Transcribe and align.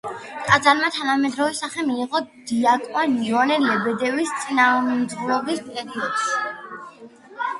ტაძარმა 0.45 0.87
თანამედროვე 0.93 1.57
სახე 1.57 1.83
მიიღო 1.89 2.21
დიაკვან 2.51 3.13
იოანე 3.27 3.57
ლებედევის 3.65 4.31
წინამძღვრობის 4.45 5.61
პერიოდში. 5.67 7.13